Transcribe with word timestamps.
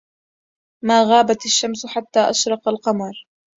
ما 0.87 0.97
غابت 1.09 1.45
الشمس 1.45 1.85
حتى 1.85 2.19
أشرق 2.19 2.67
القمر 2.69 3.13